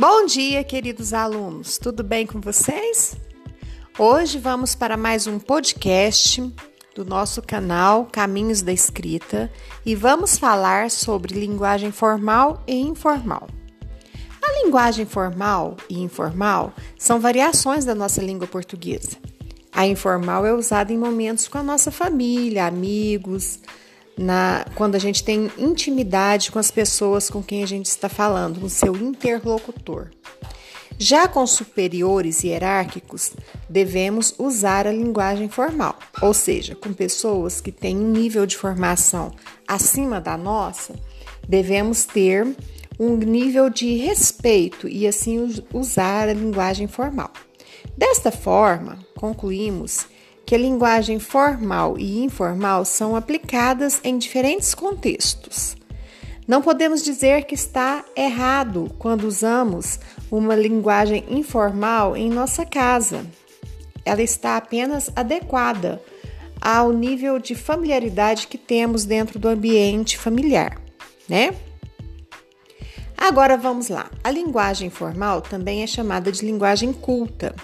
Bom 0.00 0.26
dia, 0.26 0.62
queridos 0.62 1.12
alunos. 1.12 1.76
Tudo 1.76 2.04
bem 2.04 2.24
com 2.24 2.40
vocês? 2.40 3.16
Hoje 3.98 4.38
vamos 4.38 4.76
para 4.76 4.96
mais 4.96 5.26
um 5.26 5.40
podcast 5.40 6.40
do 6.94 7.04
nosso 7.04 7.42
canal 7.42 8.06
Caminhos 8.06 8.62
da 8.62 8.72
Escrita 8.72 9.50
e 9.84 9.96
vamos 9.96 10.38
falar 10.38 10.88
sobre 10.88 11.34
linguagem 11.34 11.90
formal 11.90 12.62
e 12.64 12.76
informal. 12.76 13.48
A 14.40 14.62
linguagem 14.62 15.04
formal 15.04 15.76
e 15.90 15.98
informal 15.98 16.72
são 16.96 17.18
variações 17.18 17.84
da 17.84 17.92
nossa 17.92 18.22
língua 18.22 18.46
portuguesa. 18.46 19.16
A 19.72 19.84
informal 19.84 20.46
é 20.46 20.52
usada 20.52 20.92
em 20.92 20.96
momentos 20.96 21.48
com 21.48 21.58
a 21.58 21.62
nossa 21.64 21.90
família, 21.90 22.68
amigos, 22.68 23.58
na, 24.18 24.66
quando 24.74 24.96
a 24.96 24.98
gente 24.98 25.22
tem 25.22 25.50
intimidade 25.56 26.50
com 26.50 26.58
as 26.58 26.70
pessoas 26.70 27.30
com 27.30 27.42
quem 27.42 27.62
a 27.62 27.66
gente 27.66 27.86
está 27.86 28.08
falando, 28.08 28.60
com 28.60 28.68
seu 28.68 28.96
interlocutor. 28.96 30.10
Já 30.98 31.28
com 31.28 31.46
superiores 31.46 32.42
hierárquicos, 32.42 33.30
devemos 33.68 34.34
usar 34.36 34.84
a 34.84 34.92
linguagem 34.92 35.48
formal, 35.48 35.96
ou 36.20 36.34
seja, 36.34 36.74
com 36.74 36.92
pessoas 36.92 37.60
que 37.60 37.70
têm 37.70 37.96
um 37.96 38.10
nível 38.10 38.44
de 38.44 38.56
formação 38.56 39.30
acima 39.66 40.20
da 40.20 40.36
nossa, 40.36 40.96
devemos 41.48 42.04
ter 42.04 42.44
um 42.98 43.16
nível 43.16 43.70
de 43.70 43.94
respeito 43.94 44.88
e 44.88 45.06
assim 45.06 45.62
usar 45.72 46.28
a 46.28 46.32
linguagem 46.32 46.88
formal. 46.88 47.30
Desta 47.96 48.32
forma, 48.32 48.98
concluímos 49.14 50.06
que 50.48 50.54
a 50.54 50.58
linguagem 50.58 51.18
formal 51.18 51.98
e 51.98 52.24
informal 52.24 52.82
são 52.82 53.14
aplicadas 53.14 54.00
em 54.02 54.16
diferentes 54.16 54.74
contextos. 54.74 55.76
Não 56.46 56.62
podemos 56.62 57.04
dizer 57.04 57.44
que 57.44 57.54
está 57.54 58.02
errado 58.16 58.90
quando 58.98 59.24
usamos 59.24 60.00
uma 60.30 60.56
linguagem 60.56 61.22
informal 61.28 62.16
em 62.16 62.30
nossa 62.30 62.64
casa. 62.64 63.26
Ela 64.06 64.22
está 64.22 64.56
apenas 64.56 65.10
adequada 65.14 66.02
ao 66.58 66.94
nível 66.94 67.38
de 67.38 67.54
familiaridade 67.54 68.46
que 68.46 68.56
temos 68.56 69.04
dentro 69.04 69.38
do 69.38 69.48
ambiente 69.48 70.16
familiar, 70.16 70.80
né? 71.28 71.54
Agora 73.14 73.58
vamos 73.58 73.90
lá. 73.90 74.10
A 74.24 74.30
linguagem 74.30 74.88
formal 74.88 75.42
também 75.42 75.82
é 75.82 75.86
chamada 75.86 76.32
de 76.32 76.42
linguagem 76.42 76.90
culta. 76.90 77.54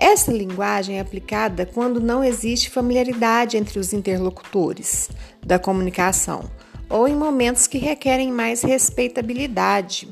Essa 0.00 0.32
linguagem 0.32 0.98
é 0.98 1.00
aplicada 1.00 1.66
quando 1.66 2.00
não 2.00 2.22
existe 2.22 2.70
familiaridade 2.70 3.56
entre 3.56 3.80
os 3.80 3.92
interlocutores 3.92 5.10
da 5.44 5.58
comunicação 5.58 6.48
ou 6.88 7.08
em 7.08 7.14
momentos 7.14 7.66
que 7.66 7.78
requerem 7.78 8.30
mais 8.30 8.62
respeitabilidade. 8.62 10.08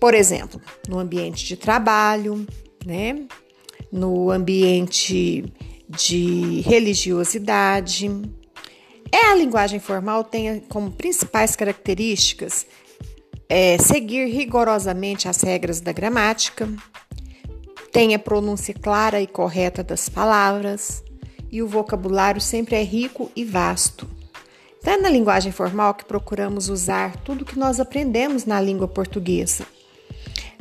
Por 0.00 0.14
exemplo, 0.14 0.60
no 0.88 0.98
ambiente 0.98 1.44
de 1.44 1.56
trabalho, 1.56 2.46
né? 2.84 3.26
no 3.92 4.30
ambiente 4.30 5.44
de 5.86 6.62
religiosidade. 6.62 8.10
É 9.12 9.26
a 9.26 9.34
linguagem 9.34 9.78
formal 9.78 10.24
tem 10.24 10.60
como 10.60 10.90
principais 10.90 11.54
características 11.54 12.66
é, 13.48 13.76
seguir 13.76 14.28
rigorosamente 14.28 15.28
as 15.28 15.42
regras 15.42 15.78
da 15.78 15.92
gramática, 15.92 16.66
tem 17.92 18.14
a 18.14 18.18
pronúncia 18.18 18.72
clara 18.72 19.20
e 19.20 19.26
correta 19.26 19.84
das 19.84 20.08
palavras 20.08 21.04
e 21.50 21.62
o 21.62 21.68
vocabulário 21.68 22.40
sempre 22.40 22.74
é 22.74 22.82
rico 22.82 23.30
e 23.36 23.44
vasto. 23.44 24.08
É 24.82 24.96
na 24.96 25.10
linguagem 25.10 25.52
formal 25.52 25.94
que 25.94 26.06
procuramos 26.06 26.70
usar 26.70 27.16
tudo 27.18 27.44
que 27.44 27.58
nós 27.58 27.78
aprendemos 27.78 28.46
na 28.46 28.60
língua 28.60 28.88
portuguesa. 28.88 29.66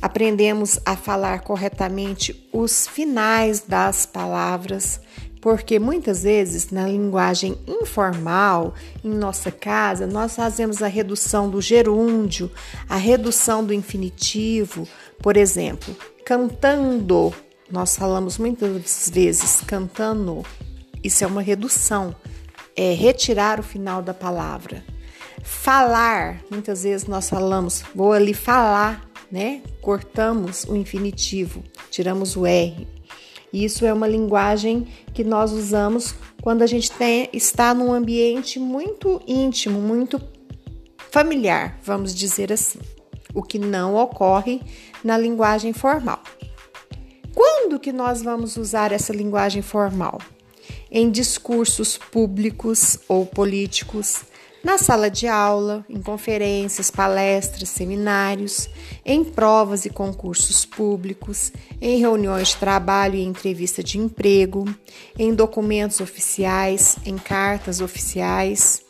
Aprendemos 0.00 0.78
a 0.84 0.94
falar 0.96 1.40
corretamente 1.40 2.46
os 2.52 2.86
finais 2.86 3.60
das 3.66 4.04
palavras, 4.04 5.00
porque 5.40 5.78
muitas 5.78 6.22
vezes 6.24 6.70
na 6.70 6.86
linguagem 6.86 7.58
informal, 7.66 8.74
em 9.02 9.08
nossa 9.08 9.50
casa, 9.50 10.06
nós 10.06 10.36
fazemos 10.36 10.82
a 10.82 10.86
redução 10.88 11.48
do 11.48 11.60
gerúndio, 11.60 12.50
a 12.88 12.96
redução 12.96 13.64
do 13.64 13.72
infinitivo, 13.72 14.86
por 15.22 15.36
exemplo, 15.36 15.96
cantando. 16.24 17.34
Nós 17.70 17.96
falamos 17.96 18.38
muitas 18.38 19.10
vezes 19.12 19.60
cantando. 19.66 20.42
Isso 21.02 21.22
é 21.22 21.26
uma 21.26 21.42
redução, 21.42 22.14
é 22.74 22.92
retirar 22.94 23.60
o 23.60 23.62
final 23.62 24.00
da 24.00 24.14
palavra. 24.14 24.82
Falar, 25.42 26.42
muitas 26.50 26.84
vezes 26.84 27.06
nós 27.06 27.28
falamos, 27.28 27.84
vou 27.94 28.12
ali 28.12 28.32
falar, 28.32 29.06
né? 29.30 29.60
Cortamos 29.82 30.64
o 30.64 30.74
infinitivo, 30.74 31.62
tiramos 31.90 32.36
o 32.36 32.46
R. 32.46 32.88
Isso 33.52 33.84
é 33.84 33.92
uma 33.92 34.08
linguagem 34.08 34.88
que 35.12 35.22
nós 35.22 35.52
usamos 35.52 36.14
quando 36.40 36.62
a 36.62 36.66
gente 36.66 36.90
tem, 36.90 37.28
está 37.32 37.74
num 37.74 37.92
ambiente 37.92 38.58
muito 38.58 39.20
íntimo, 39.26 39.80
muito 39.80 40.20
familiar, 41.10 41.78
vamos 41.84 42.14
dizer 42.14 42.52
assim 42.52 42.80
o 43.34 43.42
que 43.42 43.58
não 43.58 43.96
ocorre 43.96 44.62
na 45.02 45.18
linguagem 45.18 45.72
formal. 45.72 46.22
Quando 47.34 47.80
que 47.80 47.92
nós 47.92 48.22
vamos 48.22 48.56
usar 48.56 48.92
essa 48.92 49.12
linguagem 49.12 49.60
formal? 49.60 50.20
Em 50.90 51.10
discursos 51.10 51.98
públicos 51.98 52.98
ou 53.08 53.26
políticos, 53.26 54.22
na 54.64 54.78
sala 54.78 55.10
de 55.10 55.26
aula, 55.26 55.84
em 55.90 56.00
conferências, 56.00 56.90
palestras, 56.90 57.68
seminários, 57.68 58.70
em 59.04 59.22
provas 59.22 59.84
e 59.84 59.90
concursos 59.90 60.64
públicos, 60.64 61.52
em 61.80 61.98
reuniões 61.98 62.48
de 62.48 62.56
trabalho 62.56 63.16
e 63.16 63.24
entrevista 63.24 63.82
de 63.82 63.98
emprego, 63.98 64.64
em 65.18 65.34
documentos 65.34 66.00
oficiais, 66.00 66.96
em 67.04 67.18
cartas 67.18 67.82
oficiais. 67.82 68.80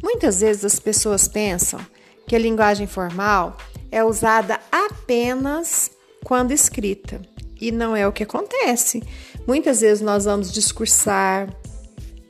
Muitas 0.00 0.40
vezes 0.40 0.64
as 0.64 0.78
pessoas 0.78 1.26
pensam 1.26 1.80
que 2.24 2.36
a 2.36 2.38
linguagem 2.38 2.86
formal 2.86 3.56
é 3.90 4.04
usada 4.04 4.60
apenas 4.70 5.90
quando 6.24 6.52
escrita. 6.52 7.20
E 7.60 7.72
não 7.72 7.96
é 7.96 8.06
o 8.06 8.12
que 8.12 8.22
acontece. 8.22 9.02
Muitas 9.46 9.80
vezes 9.80 10.00
nós 10.00 10.24
vamos 10.24 10.52
discursar, 10.52 11.48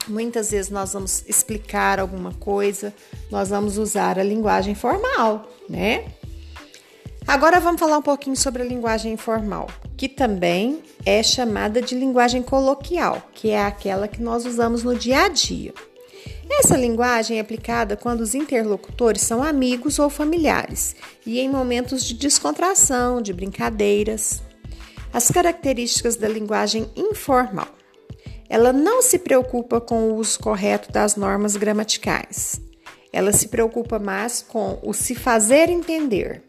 muitas 0.09 0.51
vezes 0.51 0.71
nós 0.71 0.93
vamos 0.93 1.25
explicar 1.29 2.01
alguma 2.01 2.33
coisa, 2.33 2.95
nós 3.31 3.51
vamos 3.51 3.77
usar 3.77 4.19
a 4.19 4.23
linguagem 4.23 4.75
formal, 4.75 5.49
né? 5.69 6.07
Agora 7.27 7.61
vamos 7.61 7.79
falar 7.79 7.99
um 7.99 8.03
pouquinho 8.03 8.35
sobre 8.35 8.63
a 8.63 8.65
linguagem 8.65 9.13
informal, 9.13 9.69
que 9.99 10.09
também 10.09 10.83
é 11.05 11.23
chamada 11.23 11.83
de 11.83 11.95
linguagem 11.95 12.43
coloquial, 12.43 13.23
que 13.35 13.51
é 13.51 13.63
aquela 13.63 14.09
que 14.09 14.23
nós 14.23 14.47
usamos 14.47 14.83
no 14.83 14.95
dia 14.95 15.25
a 15.25 15.29
dia. 15.29 15.75
Essa 16.51 16.77
linguagem 16.77 17.39
é 17.39 17.41
aplicada 17.41 17.97
quando 17.97 18.21
os 18.21 18.35
interlocutores 18.35 19.23
são 19.23 19.43
amigos 19.43 19.99
ou 19.99 20.09
familiares 20.09 20.97
e 21.25 21.39
em 21.39 21.49
momentos 21.49 22.05
de 22.05 22.15
descontração, 22.15 23.21
de 23.21 23.33
brincadeiras. 23.33 24.43
As 25.13 25.31
características 25.31 26.17
da 26.17 26.29
linguagem 26.29 26.91
informal. 26.97 27.69
Ela 28.49 28.73
não 28.73 29.03
se 29.03 29.19
preocupa 29.19 29.81
com 29.81 30.11
o 30.11 30.17
uso 30.17 30.39
correto 30.39 30.91
das 30.91 31.17
normas 31.17 31.55
gramaticais. 31.55 32.61
Ela 33.13 33.33
se 33.33 33.49
preocupa 33.49 33.99
mais 33.99 34.43
com 34.43 34.79
o 34.83 34.93
se 34.93 35.15
fazer 35.15 35.69
entender. 35.69 36.43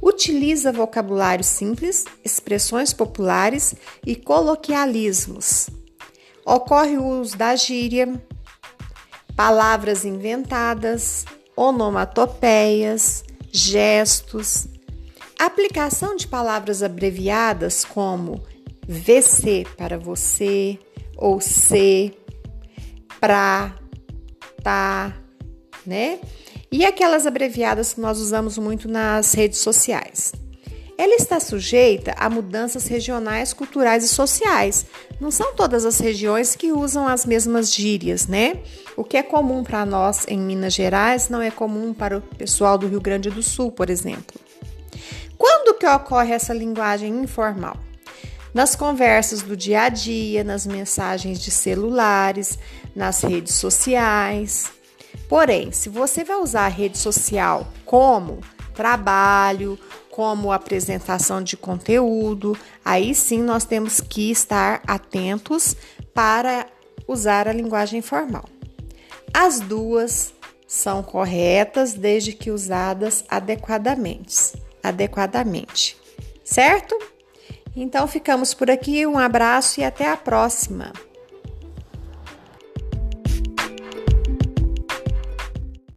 Utiliza 0.00 0.72
vocabulário 0.72 1.44
simples, 1.44 2.04
expressões 2.24 2.92
populares 2.92 3.74
e 4.06 4.14
coloquialismos. 4.16 5.68
Ocorre 6.44 6.96
o 6.96 7.20
uso 7.20 7.36
da 7.36 7.54
gíria, 7.54 8.20
palavras 9.36 10.04
inventadas, 10.04 11.24
onomatopeias, 11.56 13.24
gestos, 13.52 14.66
aplicação 15.38 16.16
de 16.16 16.26
palavras 16.26 16.82
abreviadas 16.82 17.84
como 17.84 18.42
VC 18.86 19.66
para 19.76 19.98
você 19.98 20.78
ou 21.16 21.40
C 21.40 22.12
para 23.20 23.74
tá, 24.62 25.14
né? 25.86 26.20
E 26.72 26.84
aquelas 26.84 27.26
abreviadas 27.26 27.94
que 27.94 28.00
nós 28.00 28.18
usamos 28.20 28.56
muito 28.58 28.88
nas 28.88 29.32
redes 29.32 29.58
sociais. 29.58 30.32
Ela 31.00 31.14
está 31.14 31.40
sujeita 31.40 32.14
a 32.18 32.28
mudanças 32.28 32.86
regionais, 32.86 33.54
culturais 33.54 34.04
e 34.04 34.08
sociais. 34.08 34.84
Não 35.18 35.30
são 35.30 35.54
todas 35.54 35.86
as 35.86 35.98
regiões 35.98 36.54
que 36.54 36.72
usam 36.72 37.08
as 37.08 37.24
mesmas 37.24 37.72
gírias, 37.72 38.26
né? 38.26 38.58
O 38.94 39.02
que 39.02 39.16
é 39.16 39.22
comum 39.22 39.64
para 39.64 39.86
nós 39.86 40.26
em 40.28 40.38
Minas 40.38 40.74
Gerais 40.74 41.30
não 41.30 41.40
é 41.40 41.50
comum 41.50 41.94
para 41.94 42.18
o 42.18 42.20
pessoal 42.20 42.76
do 42.76 42.86
Rio 42.86 43.00
Grande 43.00 43.30
do 43.30 43.42
Sul, 43.42 43.72
por 43.72 43.88
exemplo. 43.88 44.38
Quando 45.38 45.72
que 45.78 45.86
ocorre 45.86 46.34
essa 46.34 46.52
linguagem 46.52 47.22
informal? 47.22 47.78
Nas 48.52 48.76
conversas 48.76 49.40
do 49.40 49.56
dia 49.56 49.84
a 49.84 49.88
dia, 49.88 50.44
nas 50.44 50.66
mensagens 50.66 51.40
de 51.40 51.50
celulares, 51.50 52.58
nas 52.94 53.22
redes 53.22 53.54
sociais. 53.54 54.70
Porém, 55.30 55.72
se 55.72 55.88
você 55.88 56.22
vai 56.22 56.36
usar 56.36 56.66
a 56.66 56.68
rede 56.68 56.98
social 56.98 57.72
como 57.86 58.40
trabalho 58.74 59.78
como 60.20 60.52
apresentação 60.52 61.42
de 61.42 61.56
conteúdo, 61.56 62.54
aí 62.84 63.14
sim 63.14 63.42
nós 63.42 63.64
temos 63.64 64.02
que 64.02 64.30
estar 64.30 64.82
atentos 64.86 65.74
para 66.12 66.66
usar 67.08 67.48
a 67.48 67.54
linguagem 67.54 68.02
formal. 68.02 68.44
As 69.32 69.60
duas 69.60 70.34
são 70.68 71.02
corretas 71.02 71.94
desde 71.94 72.34
que 72.34 72.50
usadas 72.50 73.24
adequadamente. 73.30 74.52
Adequadamente. 74.82 75.96
Certo? 76.44 76.98
Então 77.74 78.06
ficamos 78.06 78.52
por 78.52 78.70
aqui, 78.70 79.06
um 79.06 79.18
abraço 79.18 79.80
e 79.80 79.84
até 79.84 80.06
a 80.06 80.18
próxima. 80.18 80.92